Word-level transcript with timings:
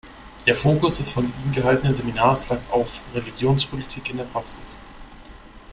Der 0.47 0.55
Fokus 0.55 0.97
des 0.97 1.11
von 1.11 1.25
ihm 1.25 1.51
gehaltenen 1.51 1.93
Seminars 1.93 2.49
lag 2.49 2.57
auf 2.71 3.03
Religionspolitik 3.13 4.09
in 4.09 4.17
der 4.17 4.23
Praxis. 4.23 4.79